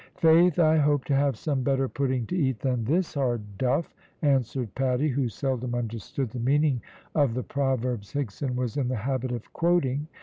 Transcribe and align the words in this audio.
"Faith, 0.17 0.57
I 0.57 0.77
hope 0.77 1.05
to 1.05 1.15
have 1.15 1.37
some 1.37 1.61
better 1.61 1.87
pudding 1.87 2.25
to 2.25 2.35
eat 2.35 2.57
than 2.61 2.85
this 2.85 3.13
hard 3.13 3.59
duff," 3.59 3.93
answered 4.23 4.73
Paddy, 4.73 5.09
who 5.09 5.29
seldom 5.29 5.75
understood 5.75 6.31
the 6.31 6.39
meaning 6.39 6.81
of 7.13 7.35
the 7.35 7.43
proverbs 7.43 8.11
Higson 8.13 8.55
was 8.55 8.77
in 8.77 8.87
the 8.87 8.95
habit 8.95 9.31
of 9.31 9.53
quoting. 9.53 10.07